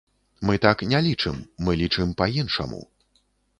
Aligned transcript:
Мы 0.49 0.55
так 0.63 0.81
не 0.93 1.01
лічым, 1.09 1.37
мы 1.67 1.77
лічым 1.83 2.17
па-іншаму. 2.21 2.83